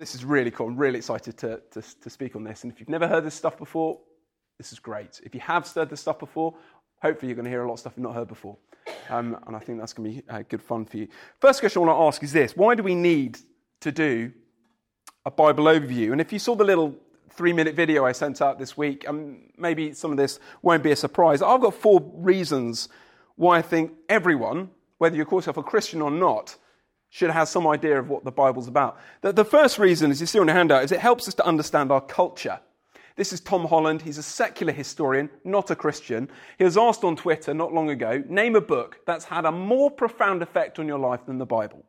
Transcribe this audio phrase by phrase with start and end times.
[0.00, 0.68] This is really cool.
[0.68, 2.64] I'm really excited to, to, to speak on this.
[2.64, 3.98] And if you've never heard this stuff before,
[4.56, 5.20] this is great.
[5.22, 6.54] If you have heard this stuff before,
[7.02, 8.56] hopefully you're going to hear a lot of stuff you've not heard before.
[9.10, 11.08] Um, and I think that's going to be uh, good fun for you.
[11.38, 13.40] First question I want to ask is this Why do we need
[13.80, 14.32] to do
[15.26, 16.12] a Bible overview?
[16.12, 16.96] And if you saw the little
[17.28, 20.92] three minute video I sent out this week, um, maybe some of this won't be
[20.92, 21.42] a surprise.
[21.42, 22.88] I've got four reasons
[23.36, 26.56] why I think everyone, whether you call yourself a Christian or not,
[27.10, 28.98] should have some idea of what the Bible's about.
[29.20, 31.46] The, the first reason, as you see on the handout, is it helps us to
[31.46, 32.60] understand our culture.
[33.16, 34.00] This is Tom Holland.
[34.00, 36.30] He's a secular historian, not a Christian.
[36.56, 39.90] He was asked on Twitter not long ago, name a book that's had a more
[39.90, 41.84] profound effect on your life than the Bible.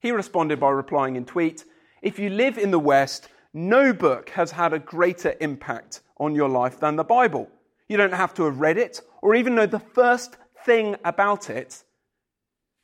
[0.00, 1.64] He responded by replying in tweet,
[2.00, 6.48] if you live in the West, no book has had a greater impact on your
[6.48, 7.48] life than the Bible.
[7.88, 11.82] You don't have to have read it or even know the first thing about it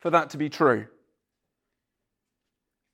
[0.00, 0.86] for that to be true.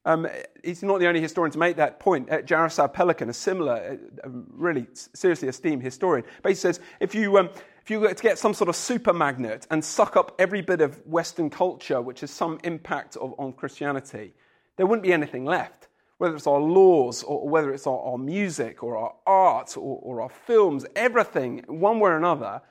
[0.04, 0.26] Um,
[0.64, 2.30] he's not the only historian to make that point.
[2.30, 7.50] Uh, Jaroslav Pelikan, a similar, uh, really seriously esteemed historian, basically says if you, um,
[7.82, 10.80] if you were to get some sort of super magnet and suck up every bit
[10.80, 14.32] of Western culture which has some impact of, on Christianity,
[14.76, 15.88] there wouldn't be anything left.
[16.16, 20.22] Whether it's our laws or, whether it's our, our, music or our art or, or
[20.22, 22.62] our films, everything, one way or another,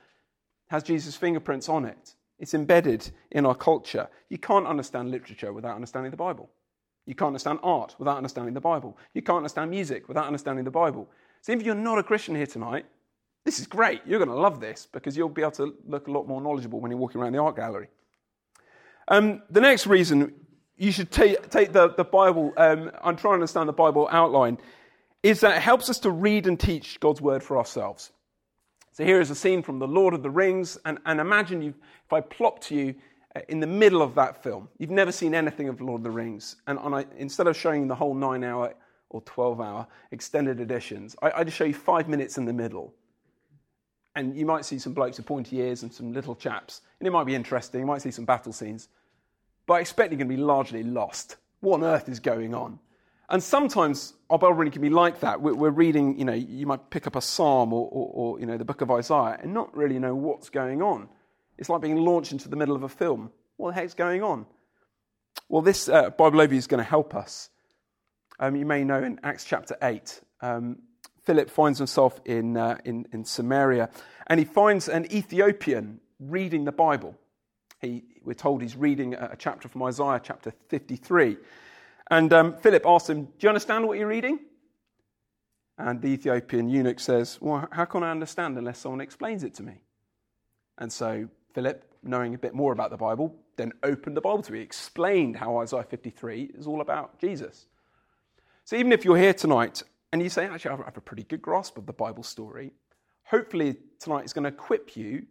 [0.68, 2.14] has Jesus' fingerprints on it.
[2.38, 4.08] It's embedded in our culture.
[4.28, 6.48] You can't understand literature without understanding the Bible.
[7.10, 8.96] You can't understand art without understanding the Bible.
[9.14, 11.10] You can't understand music without understanding the Bible.
[11.40, 12.86] So if you're not a Christian here tonight,
[13.44, 14.00] this is great.
[14.06, 16.78] You're going to love this because you'll be able to look a lot more knowledgeable
[16.78, 17.88] when you're walking around the art gallery.
[19.08, 20.32] Um, the next reason
[20.76, 24.58] you should take, take the, the Bible, um, I'm trying to understand the Bible outline,
[25.24, 28.12] is that it helps us to read and teach God's word for ourselves.
[28.92, 32.12] So here is a scene from The Lord of the Rings, and, and imagine if
[32.12, 32.94] I plop to you
[33.48, 34.68] in the middle of that film.
[34.78, 36.56] You've never seen anything of Lord of the Rings.
[36.66, 36.78] And
[37.16, 38.74] instead of showing the whole nine hour
[39.08, 42.94] or 12 hour extended editions, I, I just show you five minutes in the middle.
[44.16, 46.82] And you might see some blokes with pointy ears and some little chaps.
[46.98, 47.80] And it might be interesting.
[47.80, 48.88] You might see some battle scenes.
[49.66, 51.36] But I expect you're going to be largely lost.
[51.60, 52.80] What on earth is going on?
[53.28, 55.40] And sometimes oh, our Bible reading can be like that.
[55.40, 58.46] We're, we're reading, you know, you might pick up a psalm or, or, or, you
[58.46, 61.08] know, the book of Isaiah and not really know what's going on.
[61.60, 63.30] It's like being launched into the middle of a film.
[63.58, 64.46] What the heck's going on?
[65.48, 67.50] Well, this uh, Bible overview is going to help us.
[68.38, 70.78] Um, you may know in Acts chapter 8, um,
[71.24, 73.90] Philip finds himself in, uh, in, in Samaria
[74.26, 77.14] and he finds an Ethiopian reading the Bible.
[77.82, 81.36] He, we're told he's reading a, chapter from Isaiah, chapter 53.
[82.10, 84.38] And um, Philip asks him, Do you understand what you're reading?
[85.76, 89.62] And the Ethiopian eunuch says, Well, how can I understand unless someone explains it to
[89.62, 89.82] me?
[90.78, 94.52] And so Philip, knowing a bit more about the Bible, then opened the Bible to
[94.52, 97.66] me, explained how Isaiah 53 is all about Jesus.
[98.64, 101.42] So even if you're here tonight and you say, actually, I have a pretty good
[101.42, 102.72] grasp of the Bible story,
[103.24, 105.26] hopefully tonight is going to equip you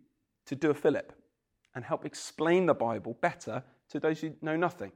[0.45, 1.13] to do a Philip
[1.75, 4.91] and help explain the Bible better to those who know nothing.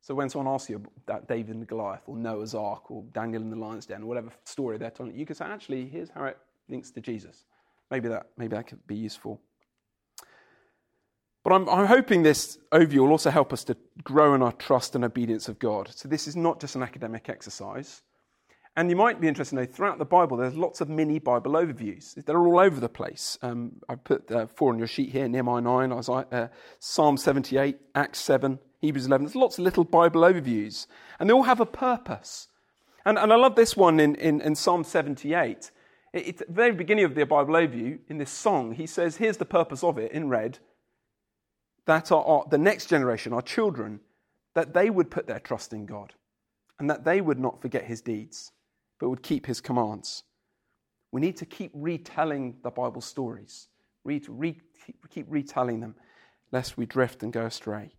[0.00, 3.50] So when someone asks you about David and Goliath or Noah's Ark or Daniel in
[3.50, 6.24] the lion's den or whatever story they're telling you, you can say, actually, here's how
[6.24, 7.44] it links to Jesus.
[7.90, 9.40] Maybe that, maybe that could be useful.
[11.52, 14.94] But I'm, I'm, hoping this overview will also help us to grow in our trust
[14.94, 15.90] and obedience of God.
[15.94, 18.00] So this is not just an academic exercise.
[18.74, 21.52] And you might be interested to know throughout the Bible, there's lots of mini Bible
[21.52, 22.14] overviews.
[22.24, 23.36] They're all over the place.
[23.42, 26.48] Um, I put uh, four on your sheet here Nehemiah 9, Isaiah, uh,
[26.78, 29.26] Psalm 78, Acts 7, Hebrews 11.
[29.26, 30.86] There's lots of little Bible overviews.
[31.20, 32.48] And they all have a purpose.
[33.04, 35.70] And, and I love this one in, in, in Psalm 78.
[36.14, 39.18] It, it's at the very beginning of the Bible overview, in this song, he says,
[39.18, 40.58] Here's the purpose of it in red
[41.86, 44.00] that our, our, the next generation, our children,
[44.54, 46.12] that they would put their trust in God
[46.78, 48.52] and that they would not forget his deeds,
[49.00, 50.24] but would keep his commands.
[51.10, 53.68] We need to keep retelling the Bible stories,
[54.04, 54.58] read, re,
[55.10, 55.94] keep retelling them,
[56.50, 57.92] lest we drift and go astray.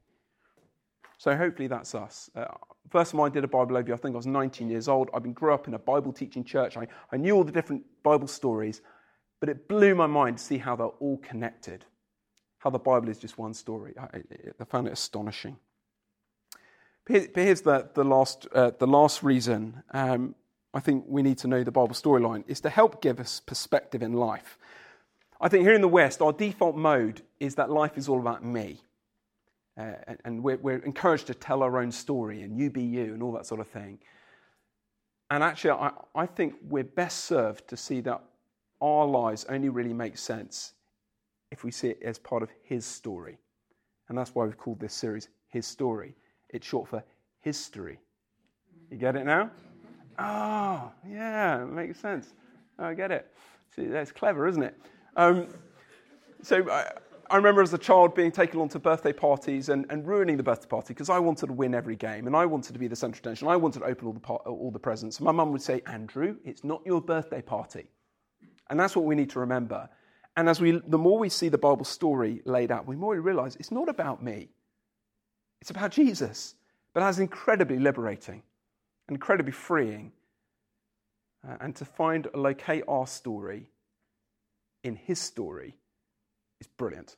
[1.18, 2.30] So hopefully that's us.
[2.36, 2.46] Uh,
[2.90, 5.10] first time I did a Bible overview, I think I was 19 years old.
[5.14, 6.76] I grew up in a Bible teaching church.
[6.76, 8.82] I, I knew all the different Bible stories,
[9.40, 11.86] but it blew my mind to see how they're all connected
[12.64, 13.94] how the Bible is just one story.
[14.00, 14.22] I,
[14.58, 15.58] I found it astonishing.
[17.06, 20.34] But here's the, the, last, uh, the last reason um,
[20.74, 24.02] I think we need to know the Bible storyline is to help give us perspective
[24.02, 24.58] in life.
[25.42, 28.46] I think here in the West, our default mode is that life is all about
[28.46, 28.80] me.
[29.78, 33.22] Uh, and we're, we're, encouraged to tell our own story and you be you and
[33.22, 34.00] all that sort of thing.
[35.30, 38.24] And actually, I, I think we're best served to see that
[38.80, 40.74] our lives only really make sense
[41.54, 43.38] if we see it as part of his story.
[44.10, 46.16] And that's why we've called this series His Story.
[46.50, 47.04] It's short for
[47.42, 48.00] history.
[48.90, 49.52] You get it now?
[50.18, 52.34] Oh, yeah, makes sense.
[52.80, 53.32] I get it.
[53.76, 54.76] See, that's clever, isn't it?
[55.16, 55.48] Um,
[56.42, 56.92] so I,
[57.30, 60.44] I, remember as a child being taken along to birthday parties and, and ruining the
[60.44, 62.96] birthday party because I wanted to win every game and I wanted to be the
[62.96, 63.48] central attention.
[63.48, 65.22] I wanted to open all the, par- all the presents.
[65.22, 67.86] My mum would say, Andrew, it's not your birthday party.
[68.72, 69.88] And that's what we need to remember.
[70.36, 73.20] And as we, the more we see the Bible story laid out, the more we
[73.20, 74.50] realize it's not about me.
[75.62, 76.56] It's about Jesus.
[76.94, 78.44] But that's incredibly liberating,
[79.10, 80.12] incredibly freeing.
[81.48, 83.70] Uh, and to find, locate our story
[84.84, 85.76] in his story
[86.60, 87.16] is brilliant.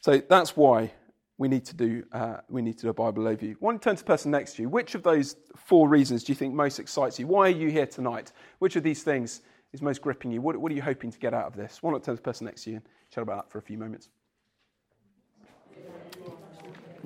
[0.00, 0.92] So that's why
[1.38, 3.56] we need to do, uh, we need to do a Bible overview.
[3.60, 4.68] One turn to the person next to you.
[4.68, 7.26] Which of those four reasons do you think most excites you?
[7.26, 8.32] Why are you here tonight?
[8.58, 9.42] Which of these things
[9.72, 10.40] is most gripping you?
[10.40, 11.82] What, what are you hoping to get out of this?
[11.82, 13.78] Why not to the person next to you and chat about that for a few
[13.78, 14.08] moments?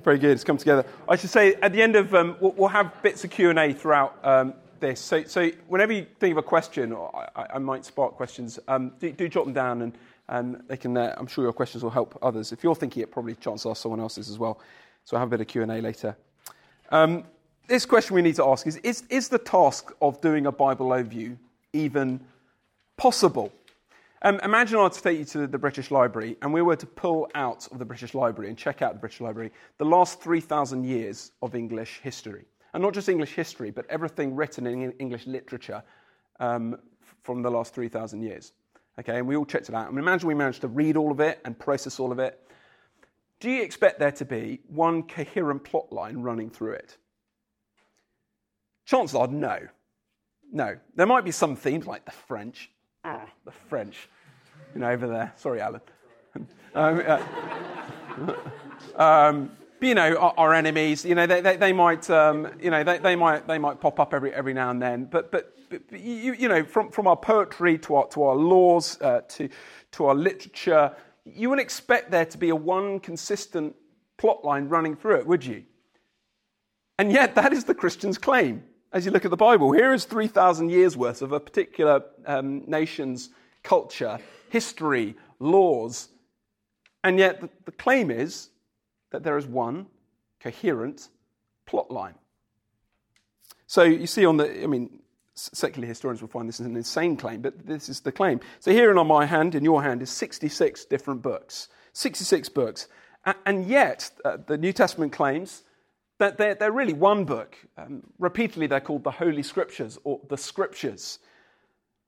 [0.03, 0.31] Very good.
[0.31, 0.85] It's come together.
[1.09, 3.59] I should say at the end of um, we'll, we'll, have bits of Q and
[3.59, 5.01] A throughout um, this.
[5.01, 8.93] So, so, whenever you think of a question, or I, I might spark questions, um,
[9.01, 9.99] do, do, jot them down, and,
[10.29, 10.97] and they can.
[10.97, 12.53] Uh, I'm sure your questions will help others.
[12.53, 14.61] If you're thinking it, probably chances are someone else's as well.
[15.05, 16.17] So I'll have a bit of Q and A later.
[16.91, 17.25] Um,
[17.67, 20.91] this question we need to ask is, is: Is the task of doing a Bible
[20.91, 21.37] overview
[21.73, 22.21] even
[22.97, 23.53] possible?
[24.23, 26.87] Um, imagine I were to take you to the British Library and we were to
[26.87, 30.85] pull out of the British Library and check out the British Library the last 3,000
[30.85, 32.47] years of English history.
[32.73, 35.83] And not just English history, but everything written in English literature
[36.41, 36.77] um,
[37.23, 38.53] from the last 3,000 years.
[38.99, 39.89] Okay, and we all checked it out.
[39.89, 42.41] And imagine we managed to read all of it and process all of it.
[43.41, 46.97] Do you expect there to be one coherent plot line running through it?
[48.87, 49.59] Chances are no.
[50.51, 50.77] No.
[50.95, 52.71] There might be some themes like the French,
[53.07, 54.09] ah, the French,
[54.75, 55.33] you know, over there.
[55.37, 55.81] Sorry, Alan.
[56.75, 58.35] um, uh,
[58.97, 62.71] um, but, you know, our, our, enemies, you know, they, they, they might, um, you
[62.71, 65.05] know, they, they, might, they might pop up every, every now and then.
[65.05, 69.01] But, but, but you, you know, from, from our poetry to our, to our laws
[69.01, 69.49] uh, to,
[69.93, 70.95] to our literature,
[71.25, 73.75] you wouldn't expect there to be a one consistent
[74.17, 75.65] plot line running through it, would you?
[76.99, 78.65] And yet, that is the Christian's claim
[78.97, 79.73] as you look at the Bible.
[79.73, 83.29] Here is 3,000 years worth of a particular um, nation's
[83.63, 86.09] culture, history, laws,
[87.05, 88.49] and yet the, the claim is
[89.11, 89.85] that there is one
[90.41, 91.11] coherent
[91.67, 92.15] plot line.
[93.67, 95.01] So you see on the, I mean,
[95.35, 98.41] secular historians will find this an insane claim, but this is the claim.
[98.61, 101.69] So here in on my hand, in your hand, is 66 different books.
[101.93, 102.89] 66 books.
[103.45, 105.65] And yet, uh, the New Testament claims
[106.19, 107.57] that they're, they're really one book.
[107.77, 111.19] Um, repeatedly, they're called the Holy Scriptures or the Scriptures.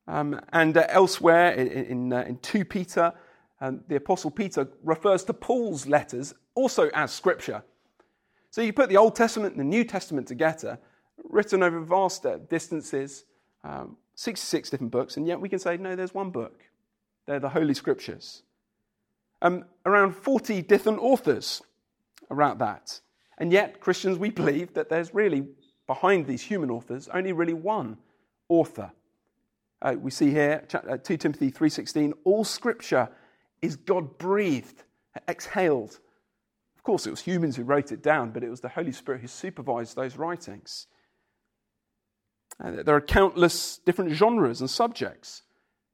[0.07, 3.13] Um, and uh, elsewhere in, in, uh, in 2 Peter,
[3.61, 7.63] um, the Apostle Peter refers to Paul's letters also as Scripture.
[8.51, 10.79] So you put the Old Testament and the New Testament together,
[11.29, 13.25] written over vast uh, distances,
[13.63, 16.63] um, 66 different books, and yet we can say, no, there's one book.
[17.27, 18.43] They're the Holy Scriptures.
[19.43, 21.63] Um, around 40 different authors
[22.31, 23.01] around that.
[23.38, 25.46] And yet, Christians, we believe that there's really,
[25.87, 27.96] behind these human authors, only really one
[28.49, 28.90] author.
[29.81, 33.08] Uh, we see here, uh, 2 Timothy 3.16, all scripture
[33.62, 34.82] is God-breathed,
[35.29, 36.00] exhaled.
[36.76, 39.20] Of course, it was humans who wrote it down, but it was the Holy Spirit
[39.20, 40.88] who supervised those writings.
[42.58, 45.42] There are countless different genres and subjects.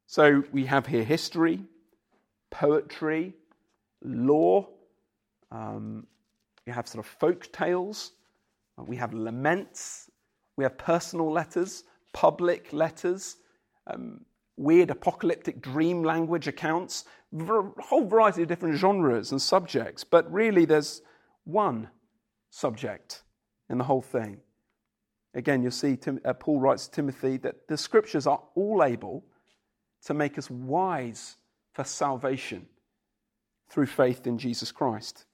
[0.07, 1.65] So we have here history,
[2.51, 3.35] poetry,
[4.03, 4.69] law,
[5.51, 6.07] um,
[6.67, 8.13] we have sort of folk tales,
[8.79, 10.11] we have laments,
[10.57, 13.37] we have personal letters, public letters,
[13.87, 14.25] um,
[14.57, 17.05] weird apocalyptic dream language accounts,
[17.37, 21.03] a whole variety of different genres and subjects, but really there's
[21.45, 21.89] one
[22.51, 23.23] subject
[23.69, 24.39] in the whole thing.
[25.35, 29.25] Again, you'll see Tim, uh, Paul writes to Timothy that the scriptures are all able
[30.05, 31.37] to make us wise
[31.73, 32.67] for salvation
[33.69, 35.25] through faith in Jesus Christ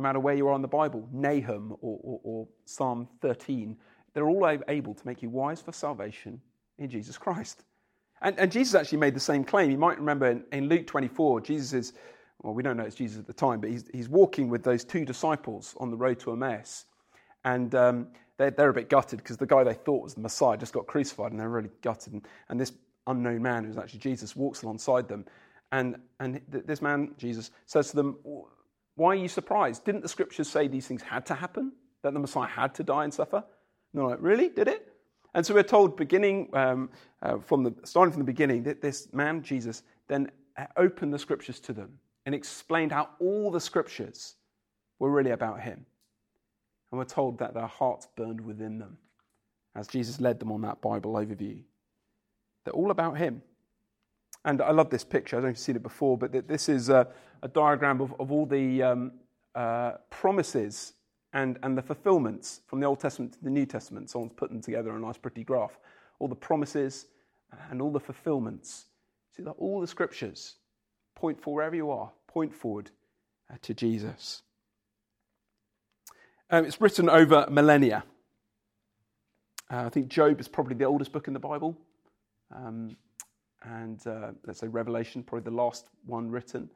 [0.00, 3.76] no matter where you are in the Bible, Nahum or, or, or Psalm 13,
[4.14, 6.40] they're all able to make you wise for salvation
[6.78, 7.64] in Jesus Christ.
[8.22, 9.70] And, and, Jesus actually made the same claim.
[9.70, 11.92] You might remember in, in, Luke 24, Jesus is,
[12.42, 14.84] well, we don't know it's Jesus at the time, but he's, he's walking with those
[14.84, 16.86] two disciples on the road to Emmaus.
[17.44, 20.56] And um, they're, they're, a bit gutted because the guy they thought was the Messiah
[20.56, 22.14] just got crucified and they're really gutted.
[22.14, 22.72] And, and this
[23.06, 25.26] unknown man, who's actually Jesus, walks alongside them.
[25.72, 28.16] And, and this man, Jesus, says to them,
[29.00, 29.86] why are you surprised?
[29.86, 31.72] Didn't the scriptures say these things had to happen?
[32.02, 33.42] That the Messiah had to die and suffer?
[33.94, 34.50] They're like, really?
[34.50, 34.92] Did it?
[35.32, 36.90] And so we're told, beginning um,
[37.22, 41.18] uh, from the starting from the beginning, that this man Jesus then uh, opened the
[41.18, 44.34] scriptures to them and explained how all the scriptures
[44.98, 45.86] were really about him.
[46.92, 48.98] And we're told that their hearts burned within them
[49.74, 51.62] as Jesus led them on that Bible overview.
[52.64, 53.40] They're all about Him.
[54.44, 55.36] And I love this picture.
[55.36, 57.06] I don't know if you've seen it before, but this is a,
[57.42, 59.12] a diagram of, of all the um,
[59.54, 60.94] uh, promises
[61.32, 64.10] and, and the fulfillments from the Old Testament to the New Testament.
[64.10, 65.78] Someone's put them together in a nice, pretty graph.
[66.18, 67.06] All the promises
[67.70, 68.86] and all the fulfillments.
[69.36, 70.56] See that all the scriptures
[71.14, 72.90] point for wherever you are, point forward
[73.52, 74.42] uh, to Jesus.
[76.48, 78.04] Um, it's written over millennia.
[79.70, 81.76] Uh, I think Job is probably the oldest book in the Bible.
[82.54, 82.96] Um,
[83.62, 86.70] and uh, let's say Revelation, probably the last one written.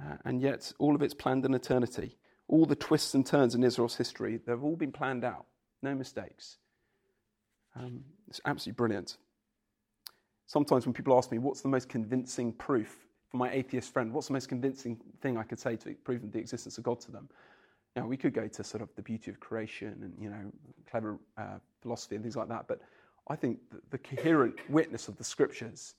[0.00, 2.16] Uh, and yet, all of it's planned in eternity.
[2.48, 5.46] All the twists and turns in Israel's history, they've all been planned out.
[5.82, 6.58] No mistakes.
[7.76, 9.16] Um, it's absolutely brilliant.
[10.46, 14.26] Sometimes when people ask me, what's the most convincing proof for my atheist friend, what's
[14.26, 17.28] the most convincing thing I could say to prove the existence of God to them?
[17.94, 20.50] Now, we could go to sort of the beauty of creation and, you know,
[20.90, 22.80] clever uh, philosophy and things like that, but
[23.28, 25.94] I think the, the coherent witness of the scriptures,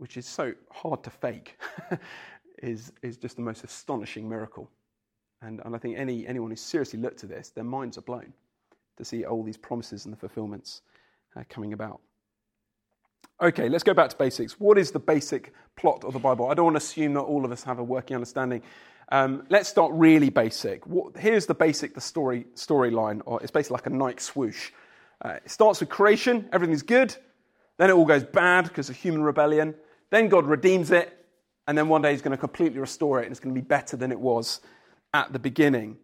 [0.00, 1.58] which is so hard to fake,
[2.62, 4.70] is, is just the most astonishing miracle.
[5.42, 8.32] And, and I think any, anyone who seriously looked at this, their minds are blown
[8.96, 10.80] to see all these promises and the fulfillments
[11.36, 12.00] uh, coming about.
[13.42, 14.58] Okay, let's go back to basics.
[14.58, 16.48] What is the basic plot of the Bible?
[16.48, 18.62] I don't want to assume that all of us have a working understanding.
[19.10, 20.86] Um, let's start really basic.
[20.86, 24.70] What, here's the basic, the story storyline, or it's basically like a Nike swoosh.
[25.22, 27.14] Uh, it starts with creation, everything's good.
[27.76, 29.74] Then it all goes bad because of human rebellion.
[30.10, 31.16] Then God redeems it,
[31.66, 33.66] and then one day He's going to completely restore it, and it's going to be
[33.66, 34.60] better than it was
[35.14, 35.96] at the beginning.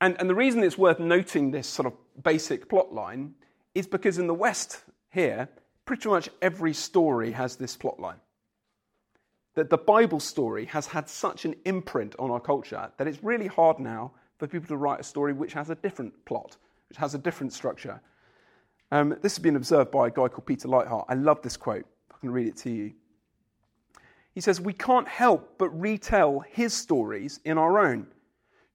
[0.00, 3.34] And, and the reason it's worth noting this sort of basic plot line
[3.74, 5.48] is because in the West here,
[5.84, 8.18] pretty much every story has this plot line
[9.54, 13.46] that the Bible story has had such an imprint on our culture that it's really
[13.46, 16.56] hard now for people to write a story which has a different plot,
[16.88, 18.00] which has a different structure.
[18.90, 21.04] Um, this has been observed by a guy called Peter Leithart.
[21.08, 21.86] I love this quote.
[22.12, 22.92] I can read it to you.
[24.34, 28.08] He says, We can't help but retell his stories in our own.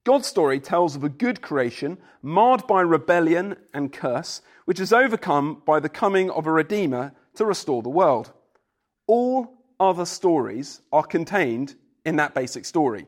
[0.05, 5.61] God's story tells of a good creation marred by rebellion and curse, which is overcome
[5.65, 8.31] by the coming of a Redeemer to restore the world.
[9.07, 11.75] All other stories are contained
[12.05, 13.07] in that basic story.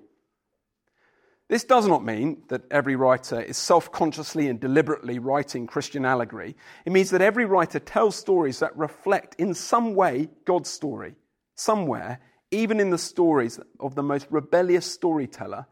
[1.47, 6.55] This does not mean that every writer is self consciously and deliberately writing Christian allegory.
[6.85, 11.15] It means that every writer tells stories that reflect in some way God's story,
[11.55, 12.19] somewhere,
[12.51, 15.65] even in the stories of the most rebellious storyteller,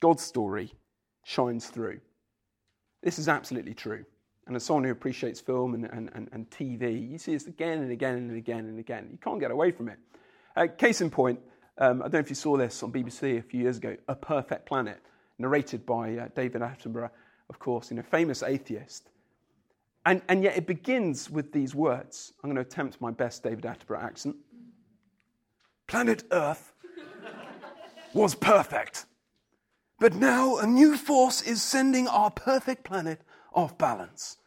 [0.00, 0.72] God's story
[1.24, 2.00] shines through.
[3.02, 4.04] This is absolutely true.
[4.46, 7.78] And as someone who appreciates film and, and, and, and TV, you see this again
[7.78, 9.08] and again and again and again.
[9.10, 9.98] You can't get away from it.
[10.56, 11.40] Uh, case in point,
[11.78, 14.14] um, I don't know if you saw this on BBC a few years ago, A
[14.14, 15.00] Perfect Planet,
[15.38, 17.10] narrated by uh, David Attenborough,
[17.48, 19.08] of course, you know, famous atheist.
[20.04, 22.32] And, and yet it begins with these words.
[22.42, 24.36] I'm going to attempt my best David Attenborough accent.
[25.92, 26.72] Planet Earth
[28.14, 29.04] was perfect.
[30.00, 33.20] But now a new force is sending our perfect planet
[33.52, 34.38] off balance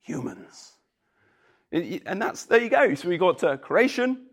[0.00, 0.74] humans.
[1.72, 2.94] And that's, there you go.
[2.94, 4.26] So we got uh, creation,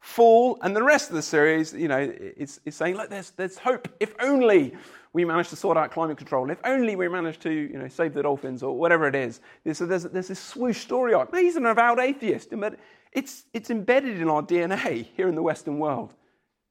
[0.00, 3.58] fall, and the rest of the series, you know, it's, it's saying, look, there's, there's
[3.58, 3.86] hope.
[4.00, 4.74] If only
[5.12, 8.14] we manage to sort out climate control, if only we manage to, you know, save
[8.14, 9.42] the dolphins or whatever it is.
[9.74, 11.34] So there's, there's this swoosh story arc.
[11.36, 12.78] he's an avowed atheist, but
[13.14, 16.14] it's, it's embedded in our DNA here in the Western world,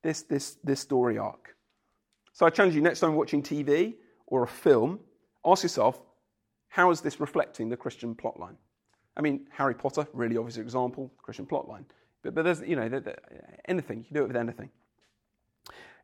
[0.04, 1.56] this, this, this story arc.
[2.34, 3.96] So I challenge you next time watching TV
[4.28, 5.00] or a film,
[5.46, 6.02] ask yourself,
[6.68, 8.56] how is this reflecting the Christian plotline?
[9.16, 11.86] I mean, Harry Potter, really obvious example, Christian plotline.
[12.24, 12.90] But, but there's, you know,
[13.66, 14.70] anything, you can do it with anything.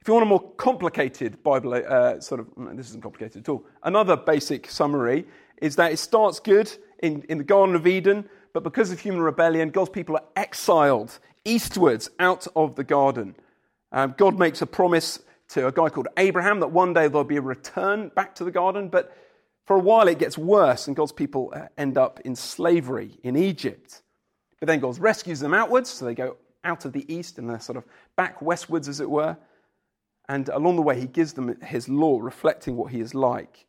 [0.01, 3.65] If you want a more complicated Bible, uh, sort of, this isn't complicated at all.
[3.83, 5.25] Another basic summary
[5.61, 6.71] is that it starts good
[7.03, 11.19] in, in the Garden of Eden, but because of human rebellion, God's people are exiled
[11.45, 13.35] eastwards out of the garden.
[13.91, 17.37] Um, God makes a promise to a guy called Abraham that one day there'll be
[17.37, 19.15] a return back to the garden, but
[19.65, 23.35] for a while it gets worse, and God's people uh, end up in slavery in
[23.35, 24.01] Egypt.
[24.59, 27.59] But then God rescues them outwards, so they go out of the east and they're
[27.59, 29.37] sort of back westwards, as it were.
[30.27, 33.65] And along the way, he gives them his law, reflecting what he is like.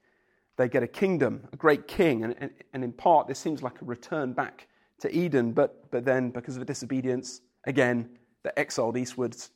[0.56, 3.80] They get a kingdom, a great king, and, and, and in part, this seems like
[3.80, 4.66] a return back
[5.00, 8.08] to Eden, but, but then, because of disobedience, again,
[8.42, 9.50] they're exiled eastwards.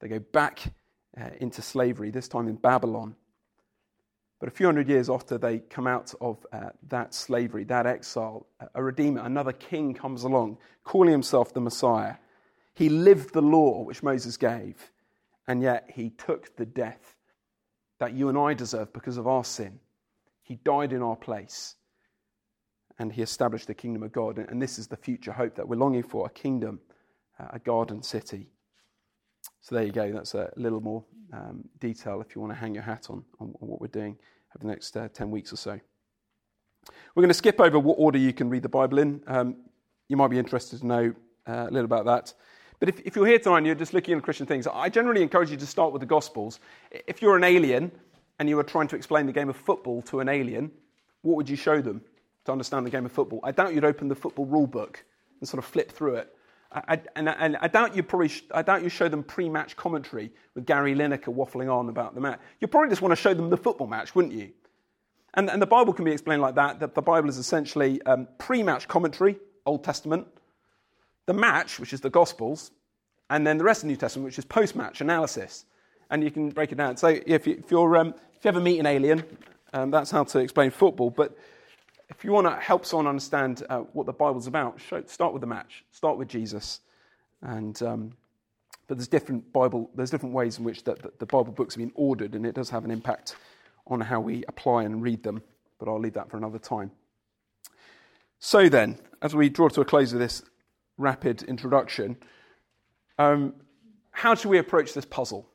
[0.00, 0.60] They go back
[1.20, 3.14] uh, into slavery, this time in Babylon.
[4.40, 8.46] But a few hundred years after they come out of uh, that slavery, that exile,
[8.74, 12.14] a redeemer, another king comes along, calling himself the Messiah.
[12.74, 14.90] He lived the law which Moses gave,
[15.46, 17.16] and yet he took the death
[17.98, 19.78] that you and I deserve because of our sin.
[20.42, 21.76] He died in our place.
[23.00, 24.36] And he established the kingdom of God.
[24.36, 26.78] And this is the future hope that we're longing for a kingdom,
[27.40, 28.50] uh, a garden city.
[29.62, 30.12] So there you go.
[30.12, 31.02] That's a little more
[31.32, 34.18] um, detail if you want to hang your hat on, on, what we're doing
[34.54, 35.80] over the next uh, 10 weeks or so.
[37.14, 39.22] We're going to skip over what order you can read the Bible in.
[39.26, 39.56] Um,
[40.08, 41.14] you might be interested to know
[41.48, 42.34] uh, a little about that.
[42.80, 45.22] But if, if, you're here tonight and you're just looking at Christian things, I generally
[45.22, 46.60] encourage you to start with the Gospels.
[47.06, 47.92] If you're an alien
[48.38, 50.70] and you were trying to explain the game of football to an alien,
[51.22, 52.02] what would you show them?
[52.44, 53.40] To understand the game of football.
[53.42, 55.04] I doubt you'd open the football rule book
[55.40, 56.34] and sort of flip through it.
[56.72, 60.30] I, and, and, I doubt you probably sh- I doubt you show them pre-match commentary
[60.54, 62.38] with Gary Lineker waffling on about the match.
[62.60, 64.52] You probably just want to show them the football match, wouldn't you?
[65.34, 66.78] And, and the Bible can be explained like that.
[66.78, 70.28] That the Bible is essentially um, pre-match commentary, Old Testament,
[71.26, 72.70] the match, which is the Gospels,
[73.30, 75.64] and then the rest of the New Testament, which is post-match analysis.
[76.08, 76.96] And you can break it down.
[76.96, 79.24] So if, you, if, you're, um, if you ever meet an alien,
[79.72, 81.10] um, that's how to explain football.
[81.10, 81.36] But
[82.20, 85.40] if you want to help someone understand uh, what the Bible's about, show, start with
[85.40, 85.86] the match.
[85.90, 86.80] Start with Jesus.
[87.40, 88.12] And, um,
[88.88, 91.78] but there's different Bible, there's different ways in which the, the, the Bible books have
[91.78, 93.36] been ordered, and it does have an impact
[93.86, 95.42] on how we apply and read them.
[95.78, 96.90] But I'll leave that for another time.
[98.38, 100.42] So then, as we draw to a close of this
[100.98, 102.18] rapid introduction,
[103.18, 103.54] um,
[104.10, 105.48] how should we approach this puzzle?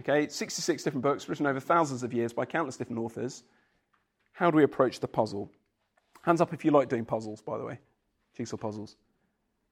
[0.00, 3.44] Okay, 66 different books written over thousands of years by countless different authors.
[4.32, 5.48] How do we approach the puzzle?
[6.26, 7.78] Hands up if you like doing puzzles, by the way.
[8.36, 8.96] Jigsaw puzzles.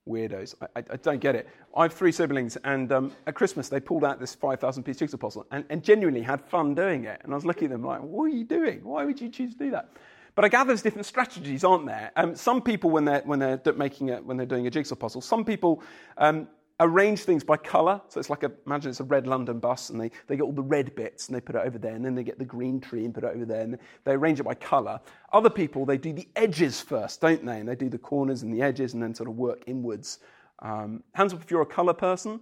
[0.09, 0.55] Weirdos.
[0.61, 1.49] I, I, I don't get it.
[1.77, 5.17] I have three siblings, and um, at Christmas they pulled out this 5,000 piece jigsaw
[5.17, 7.21] puzzle and, and genuinely had fun doing it.
[7.25, 8.85] And I was looking at them like, what are you doing?
[8.85, 9.91] Why would you choose to do that?
[10.37, 12.13] But I gather there's different strategies, aren't there?
[12.15, 15.23] Um, some people, when they're, when they're making a, when they're doing a jigsaw puzzle,
[15.23, 15.83] some people
[16.19, 16.47] um,
[16.81, 18.01] arrange things by colour.
[18.09, 20.53] So it's like a, imagine it's a red London bus, and they, they get all
[20.53, 22.81] the red bits and they put it over there, and then they get the green
[22.81, 25.01] tree and put it over there, and they arrange it by colour.
[25.33, 27.61] Other people, they do the edges first, don't they?
[27.61, 30.19] And they do the corners and the edges and then sort of work inwards.
[30.61, 32.41] Um, hands up if you're a colour person.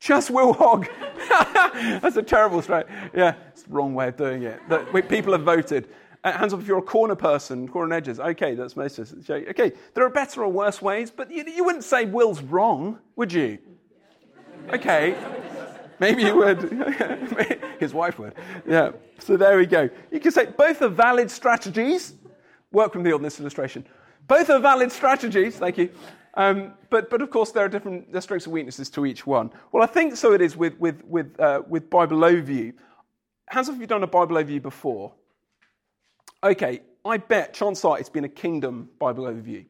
[0.00, 0.86] Just Will Hogg.
[2.02, 2.86] That's a terrible strike.
[3.14, 4.60] Yeah, it's the wrong way of doing it.
[5.08, 5.88] people have voted.
[6.24, 8.18] Uh, hands up if you're a corner person, corner edges.
[8.18, 9.48] Okay, that's most of it.
[9.50, 13.30] Okay, there are better or worse ways, but you, you wouldn't say Will's wrong, would
[13.30, 13.58] you?
[14.70, 15.14] Okay,
[16.00, 16.62] maybe you would.
[17.78, 18.32] His wife would.
[18.66, 19.90] Yeah, so there we go.
[20.10, 22.14] You can say both are valid strategies.
[22.72, 23.86] Work with me on illustration.
[24.26, 25.90] Both are valid strategies, thank you.
[26.32, 29.26] Um, but, but of course, there are different there are strengths and weaknesses to each
[29.26, 29.50] one.
[29.72, 32.72] Well, I think so it is with, with, with, uh, with Bible Overview.
[33.46, 35.12] Hands up if you've done a Bible Overview before.
[36.44, 39.64] Okay, I bet, chances it's been a kingdom Bible overview.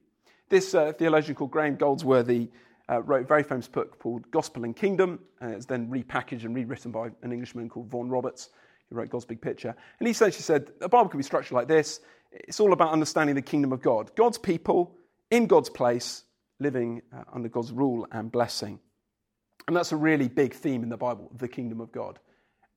[0.49, 2.51] This uh, theologian called Graham Goldsworthy
[2.91, 6.91] uh, wrote a very famous book called Gospel and Kingdom, it's then repackaged and rewritten
[6.91, 8.51] by an Englishman called Vaughan Roberts,
[8.91, 9.73] who wrote God's Big Picture.
[10.01, 12.01] And he essentially said the Bible can be structured like this
[12.33, 14.97] it's all about understanding the kingdom of God, God's people
[15.31, 16.25] in God's place,
[16.59, 18.81] living uh, under God's rule and blessing.
[19.69, 22.19] And that's a really big theme in the Bible, the kingdom of God.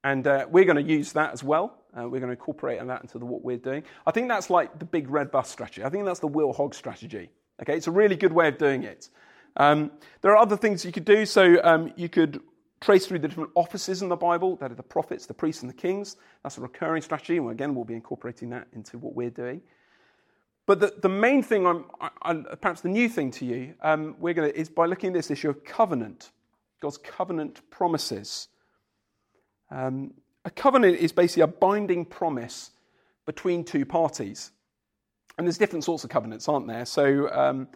[0.03, 1.79] And uh, we're going to use that as well.
[1.97, 3.83] Uh, we're going to incorporate that into the, what we're doing.
[4.05, 5.83] I think that's like the big red bus strategy.
[5.83, 7.29] I think that's the Will Hog strategy.
[7.61, 9.09] Okay, it's a really good way of doing it.
[9.57, 11.25] Um, there are other things you could do.
[11.25, 12.39] So um, you could
[12.79, 15.69] trace through the different offices in the Bible that are the prophets, the priests, and
[15.69, 16.17] the kings.
[16.43, 17.37] That's a recurring strategy.
[17.37, 19.61] And again, we'll be incorporating that into what we're doing.
[20.67, 21.85] But the, the main thing, I'm,
[22.21, 25.31] I, perhaps the new thing to you, um, we're to, is by looking at this
[25.31, 26.31] issue of covenant,
[26.81, 28.49] God's covenant promises.
[29.69, 30.13] Um,
[30.45, 32.71] a covenant is basically a binding promise
[33.25, 34.51] between two parties.
[35.37, 36.85] And there's different sorts of covenants, aren't there?
[36.85, 37.67] So um,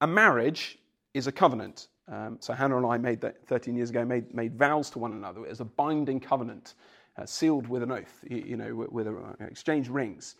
[0.00, 0.78] a marriage
[1.12, 1.88] is a covenant.
[2.08, 5.12] Um, so Hannah and I made that 13 years ago, made, made vows to one
[5.12, 5.44] another.
[5.44, 6.74] It was a binding covenant,
[7.16, 10.36] uh, sealed with an oath, you, you know, with, a, uh, exchange rings.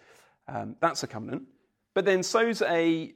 [0.48, 1.44] Um, that's a covenant.
[1.94, 3.14] But then so's a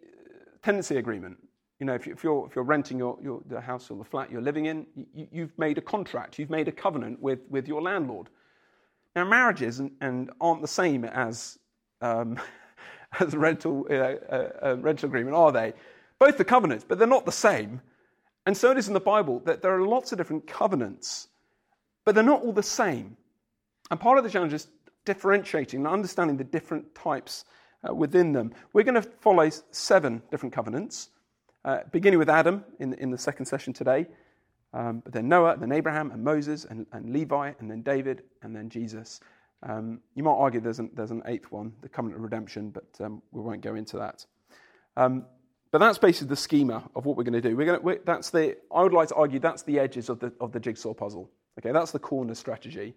[0.63, 1.39] tenancy agreement.
[1.81, 4.33] You know, if, you, are if you're renting your, your, the house or the flat
[4.33, 7.81] you're living in, you, have made a contract, you've made a covenant with, with your
[7.81, 8.29] landlord.
[9.15, 11.59] Now, marriages and, and aren't the same as,
[12.01, 12.39] um,
[13.21, 15.73] as a rental, uh, uh, uh, rental agreement, are they?
[16.19, 17.81] Both the covenants, but they're not the same.
[18.45, 21.29] And so it is in the Bible that there are lots of different covenants,
[22.05, 23.17] but they're not all the same.
[23.91, 24.69] And part of the challenge is
[25.05, 27.45] differentiating and understanding the different types
[27.89, 28.53] uh, within them.
[28.73, 31.11] We're going to follow seven different covenants,
[31.65, 34.07] uh, beginning with Adam in, in the second session today.
[34.75, 38.23] Um, but then Noah, and then Abraham, and Moses, and, and Levi, and then David,
[38.43, 39.21] and then Jesus.
[39.63, 42.87] Um, you might argue there's an, there's an eighth one, the covenant of redemption, but
[43.01, 44.25] um, we won't go into that.
[44.97, 45.25] Um,
[45.71, 47.57] but that's basically the schema of what we're going to do.
[47.57, 50.33] We're going to, that's the, I would like to argue that's the edges of the,
[50.41, 51.31] of the jigsaw puzzle.
[51.59, 52.95] Okay, that's the corner strategy,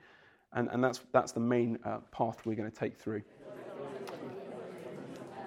[0.54, 3.24] and, and that's, that's the main uh, path we're going to take through.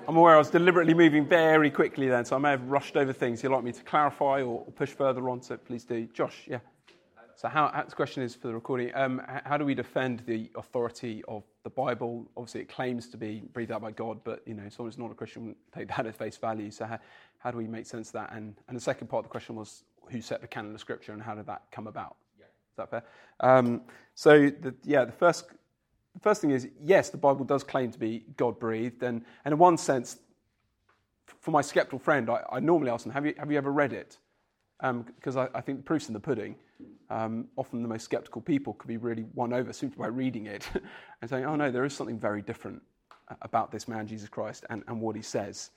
[0.07, 3.13] I'm aware I was deliberately moving very quickly then, so I may have rushed over
[3.13, 3.43] things.
[3.43, 6.07] You'd like me to clarify or push further on, so please do.
[6.13, 6.59] Josh, yeah.
[7.37, 11.25] So, how, the question is for the recording um, how do we defend the authority
[11.27, 12.31] of the Bible?
[12.37, 15.11] Obviously, it claims to be breathed out by God, but you know, someone who's not
[15.11, 16.71] a Christian would take that at face value.
[16.71, 16.99] So, how,
[17.39, 18.33] how do we make sense of that?
[18.33, 21.13] And, and the second part of the question was who set the canon of Scripture
[21.13, 22.17] and how did that come about?
[22.39, 22.45] Yeah.
[22.45, 23.05] Is that fair?
[23.41, 23.81] Um,
[24.15, 25.47] so, the, yeah, the first
[26.15, 29.53] the first thing is yes, the Bible does claim to be God breathed, and, and
[29.53, 30.19] in one sense,
[31.41, 33.93] for my skeptical friend, I, I normally ask them, Have you, have you ever read
[33.93, 34.19] it?
[34.81, 36.57] Because um, I, I, think the proof's in the pudding.
[37.09, 40.69] Um, often the most skeptical people could be really won over simply by reading it
[41.21, 42.83] and saying, Oh no, there is something very different
[43.43, 45.71] about this man, Jesus Christ, and, and what he says.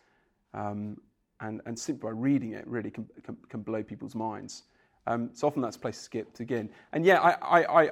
[0.54, 0.98] Um,
[1.40, 4.64] and, and simply by reading it really can, can, can blow people's minds.
[5.06, 6.70] Um, so often that's a place to skip to begin.
[6.92, 7.90] And yeah, I, I,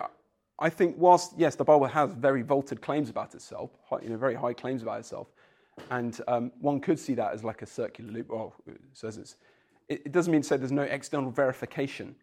[0.58, 4.36] I think whilst, yes, the Bible has very vaulted claims about itself, you know, very
[4.36, 5.28] high claims about itself,
[5.92, 8.30] and um, one could see that as like a circular loop.
[8.30, 9.36] Well, it says it's,
[9.90, 12.16] it, it doesn't mean to say there's no external verification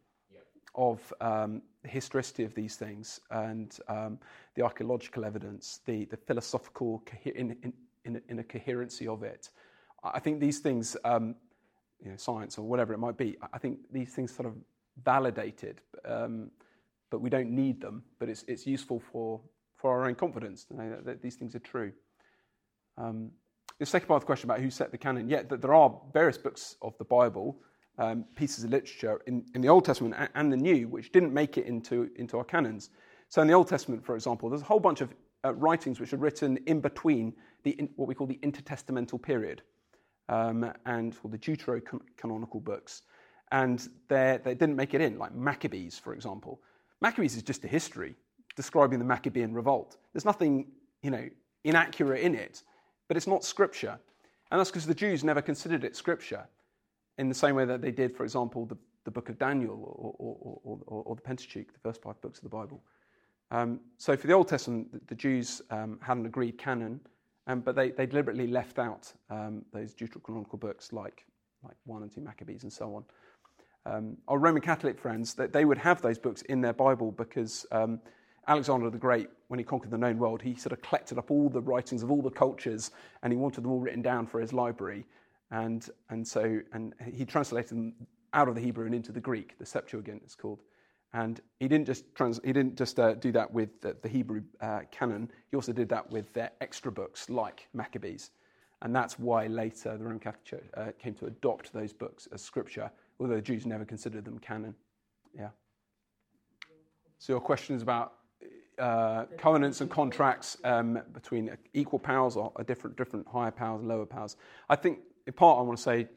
[0.74, 4.18] of um, the historicity of these things and um,
[4.54, 7.72] the archaeological evidence, the, the philosophical in, in,
[8.04, 9.50] in, in, a coherency of it.
[10.02, 11.34] I think these things, um,
[12.02, 14.54] you know, science or whatever it might be, I think these things sort of
[15.04, 15.82] validated.
[17.12, 18.02] But we don't need them.
[18.18, 19.40] But it's, it's useful for,
[19.76, 21.92] for our own confidence to know that, that these things are true.
[22.96, 23.30] Um,
[23.78, 26.00] the second part of the question about who set the canon, yeah, that there are
[26.14, 27.58] various books of the Bible,
[27.98, 31.34] um, pieces of literature in, in the Old Testament and, and, the New, which didn't
[31.34, 32.88] make it into, into our canons.
[33.28, 36.14] So in the Old Testament, for example, there's a whole bunch of uh, writings which
[36.14, 39.60] are written in between the, in, what we call the intertestamental period
[40.30, 43.02] um, and well, the deuterocanonical books.
[43.50, 46.62] And they didn't make it in, like Maccabees, for example.
[47.02, 48.14] Maccabees is just a history
[48.54, 49.96] describing the Maccabean revolt.
[50.12, 50.68] There's nothing,
[51.02, 51.28] you know,
[51.64, 52.62] inaccurate in it,
[53.08, 53.98] but it's not scripture.
[54.50, 56.46] And that's because the Jews never considered it scripture
[57.18, 60.14] in the same way that they did, for example, the, the book of Daniel or,
[60.18, 62.80] or, or, or, the Pentateuch, the first five books of the Bible.
[63.50, 67.00] Um, so for the Old Testament, the, the Jews um, had an agreed canon,
[67.48, 71.26] um, but they, they deliberately left out um, those deuterocanonical books like,
[71.64, 73.04] like 1 and 2 Maccabees and so on
[73.86, 77.66] um, our Roman Catholic friends, that they would have those books in their Bible because
[77.72, 78.00] um,
[78.46, 81.48] Alexander the Great, when he conquered the known world, he sort of collected up all
[81.48, 82.90] the writings of all the cultures
[83.22, 85.06] and he wanted them all written down for his library.
[85.50, 87.94] And, and so and he translated them
[88.32, 90.62] out of the Hebrew and into the Greek, the Septuagint it's called.
[91.14, 94.42] And he didn't just, trans, he didn't just uh, do that with the, the Hebrew
[94.60, 98.30] uh, canon, he also did that with their extra books like Maccabees.
[98.80, 102.42] And that's why later the Roman Catholic Church uh, came to adopt those books as
[102.42, 104.74] scripture although the Jews never considered them canon.
[105.36, 105.48] Yeah.
[107.18, 108.14] So your question is about
[108.78, 114.06] uh, covenants and contracts um, between equal powers or different, different higher powers and lower
[114.06, 114.36] powers.
[114.68, 116.08] I think, in part, I want to say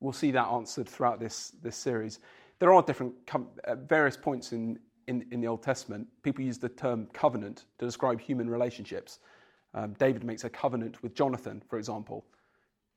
[0.00, 2.20] we'll see that answered throughout this, this series.
[2.60, 6.06] There are different, com- uh, various points in, in, in, the Old Testament.
[6.22, 9.18] People use the term covenant to describe human relationships.
[9.74, 12.24] Um, David makes a covenant with Jonathan, for example.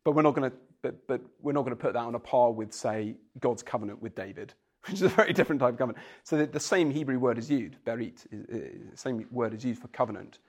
[0.03, 2.19] But we're not going to but, but we're not going to put that on a
[2.19, 4.53] par with, say, God's covenant with David,
[4.85, 6.03] which is a very different type of covenant.
[6.23, 9.87] So the, the same Hebrew word is used, berit, is, same word is used for
[9.89, 10.39] covenant,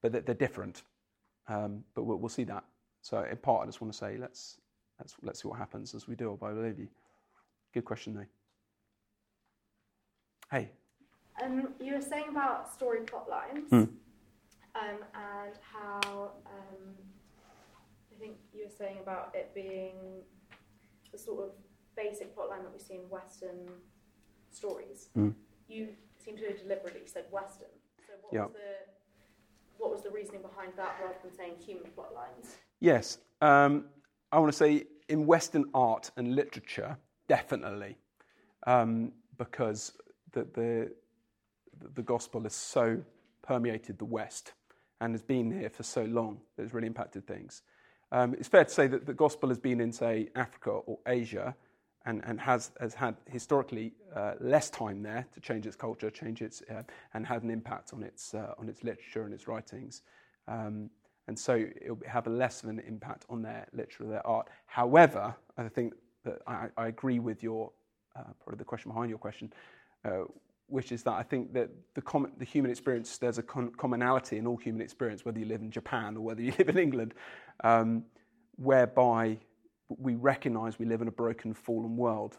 [0.00, 0.82] but they're, they're different.
[1.48, 2.64] Um, but we'll, we'll, see that.
[3.00, 4.58] So in part, I just want to say, let's,
[5.00, 6.88] let's, let's see what happens as we do our Bible overview.
[7.74, 8.26] Good question, though.
[10.50, 10.70] Hey.
[11.42, 13.88] Um, you were saying about story plot lines mm.
[14.76, 16.94] um, and how um,
[18.22, 19.94] think you were saying about it being
[21.12, 21.50] the sort of
[21.96, 23.68] basic plotline that we see in Western
[24.50, 25.08] stories.
[25.16, 25.34] Mm.
[25.68, 27.68] You seem to have deliberately said Western.
[28.06, 28.42] So what yeah.
[28.42, 28.72] was the
[29.78, 32.56] what was the reasoning behind that rather than saying human plot lines?
[32.80, 33.18] Yes.
[33.40, 33.86] Um,
[34.30, 36.96] I want to say in Western art and literature,
[37.28, 37.96] definitely.
[38.66, 39.92] Um, because
[40.32, 40.92] the, the,
[41.94, 43.02] the gospel has so
[43.42, 44.52] permeated the West
[45.00, 47.62] and has been here for so long that it's really impacted things.
[48.12, 51.56] Um, it's fair to say that the gospel has been in, say, Africa or Asia
[52.04, 56.42] and, and has, has had historically uh, less time there to change its culture, change
[56.42, 56.82] its, uh,
[57.14, 60.02] and had an impact on its, uh, on its literature and its writings.
[60.46, 60.90] Um,
[61.26, 64.48] and so it will have a less of an impact on their literature, their art.
[64.66, 65.94] However, I think
[66.24, 67.72] that I, I agree with your,
[68.14, 69.50] uh, probably the question behind your question,
[70.04, 70.24] uh,
[70.66, 74.38] which is that I think that the, com- the human experience, there's a con- commonality
[74.38, 77.14] in all human experience, whether you live in Japan or whether you live in England,
[77.62, 78.04] um,
[78.56, 79.38] whereby
[79.88, 82.38] we recognize we live in a broken, fallen world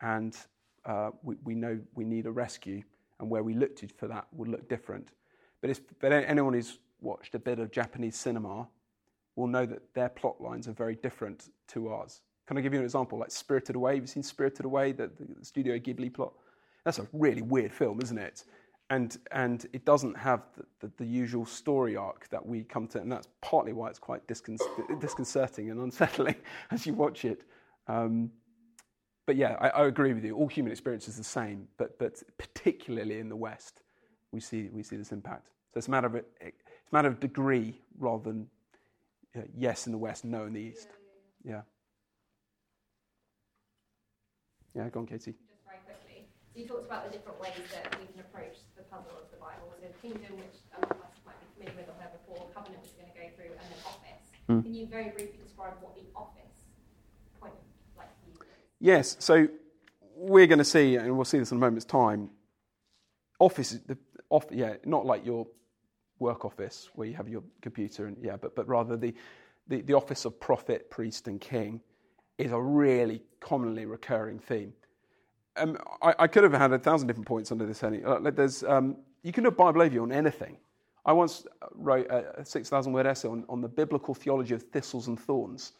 [0.00, 0.36] and
[0.84, 2.82] uh, we, we, know we need a rescue,
[3.20, 5.08] and where we look to for that would look different.
[5.60, 8.68] But, if, but anyone who's watched a bit of Japanese cinema
[9.36, 12.22] will know that their plot lines are very different to ours.
[12.46, 13.18] Can I give you an example?
[13.18, 13.94] Like Spirited Away.
[13.94, 16.32] Have you seen Spirited Away, the, the Studio Ghibli plot?
[16.84, 18.44] That's a really weird film, isn't it?
[18.90, 23.00] And, and it doesn't have the, the, the usual story arc that we come to,
[23.00, 24.58] and that's partly why it's quite discon-
[25.00, 26.36] disconcerting and unsettling
[26.70, 27.44] as you watch it.
[27.86, 28.30] Um,
[29.26, 30.34] but yeah, I, I, agree with you.
[30.34, 33.82] All human experience is the same, but, but particularly in the West,
[34.32, 35.48] we see, we see this impact.
[35.72, 38.46] So it's a matter of, it's a matter of degree rather than
[39.34, 40.88] you know, yes in the West, no in the East.
[41.44, 41.52] Yeah.
[41.52, 41.60] yeah.
[44.74, 45.32] Yeah, go on, Katie.
[45.32, 46.28] Just very quickly.
[46.47, 49.38] So you talked about the different ways that we can approach the puzzle of the
[49.38, 49.70] Bible.
[49.78, 52.82] So kingdom, which a lot of us might be familiar with or heard before, covenant,
[52.82, 54.24] which we're going to go through, and then office.
[54.50, 54.62] Mm.
[54.64, 56.66] Can you very briefly describe what the office
[57.40, 57.54] point
[57.96, 58.10] like?
[58.80, 59.16] Yes.
[59.20, 59.46] So
[60.16, 62.30] we're going to see, and we'll see this in a moment's time.
[63.38, 63.96] Office, the
[64.30, 65.46] off, yeah, not like your
[66.18, 69.14] work office where you have your computer and yeah, but but rather the
[69.68, 71.80] the, the office of prophet, priest, and king
[72.36, 74.72] is a really commonly recurring theme.
[75.58, 78.04] Um, I, I, could have had a thousand different points under this heading.
[78.04, 80.56] Uh, there's, um, you can do a Bible overview on anything.
[81.04, 85.18] I once wrote a 6,000 word essay on, on the biblical theology of thistles and
[85.18, 85.72] thorns.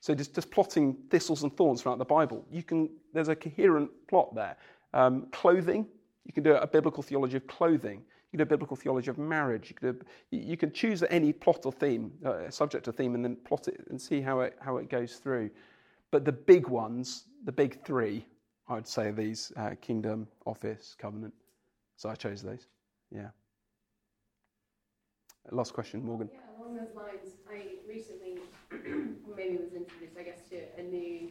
[0.00, 2.44] So just, just plotting thistles and thorns throughout the Bible.
[2.50, 4.56] You can, there's a coherent plot there.
[4.92, 5.86] Um, clothing,
[6.24, 7.98] you can do a biblical theology of clothing.
[8.00, 9.70] You can do a biblical theology of marriage.
[9.70, 13.24] You can, do, you can choose any plot or theme, uh, subject or theme, and
[13.24, 15.50] then plot it and see how it, how it goes through.
[16.10, 18.26] But the big ones, the big three,
[18.68, 21.34] I would say these uh, kingdom, office, covenant.
[21.96, 22.66] So I chose these.
[23.10, 23.28] Yeah.
[25.52, 26.28] Last question, Morgan.
[26.32, 28.42] Yeah, along those lines, I recently,
[29.36, 31.30] maybe was introduced, I guess, to a new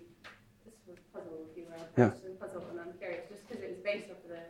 [0.63, 1.83] this was puzzle, if you will.
[1.99, 2.15] Yeah.
[2.39, 4.47] Puzzle, and I'm curious, just because it was based off of the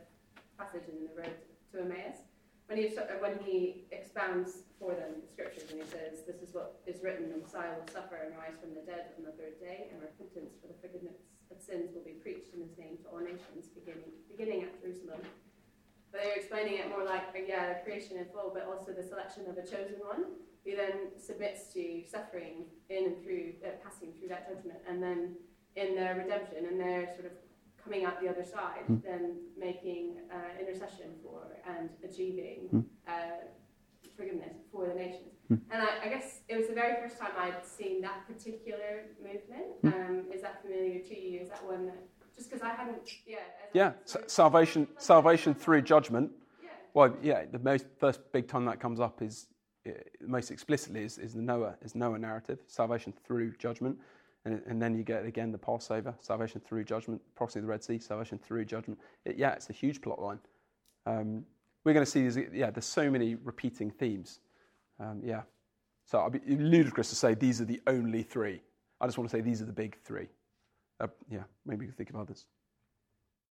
[0.57, 1.33] passage in the road
[1.73, 2.21] to Emmaus
[2.67, 6.81] when he, when he expounds for them the scriptures and he says, This is what
[6.85, 9.89] is written, the Messiah will suffer and rise from the dead on the third day,
[9.89, 11.17] and repentance for the forgiveness
[11.51, 15.21] of sins will be preached in his name to all nations, beginning, beginning at Jerusalem.
[16.11, 19.47] But they're explaining it more like, yeah, the creation in full, but also the selection
[19.49, 20.25] of a chosen one
[20.63, 25.35] who then submits to suffering in and through, uh, passing through that judgment, and then
[25.75, 27.33] in their redemption and their sort of
[27.83, 29.03] coming out the other side, mm.
[29.03, 32.83] then making uh, intercession for and achieving mm.
[33.07, 33.45] uh,
[34.15, 35.33] forgiveness for the nations.
[35.51, 35.61] Mm.
[35.71, 39.67] And I, I, guess it was the very first time I'd seen that particular movement.
[39.81, 39.87] Hmm.
[39.87, 41.41] Um, is that familiar to you?
[41.41, 41.97] Is that one that
[42.35, 43.37] just because I hadn't, yeah.
[43.73, 43.93] Yeah,
[44.27, 46.31] salvation, salvation through judgment.
[46.61, 46.69] Yeah.
[46.93, 49.47] Well, yeah, the most first big time that comes up is
[49.87, 53.97] uh, most explicitly is, is the Noah is Noah narrative, salvation through judgment.
[54.43, 57.97] And, and, then you get again the Passover, salvation through judgment, crossing the Red Sea,
[57.97, 58.99] salvation through judgment.
[59.23, 60.39] It, yeah, it's a huge plot line.
[61.07, 61.45] Um,
[61.85, 64.39] we're going to see, these, yeah, there's so many repeating themes.
[64.99, 65.43] Um, yeah.
[66.05, 68.61] So I'd be ludicrous to say these are the only three.
[68.99, 70.27] I just want to say these are the big three.
[70.99, 72.45] Uh, yeah, maybe you can think of others.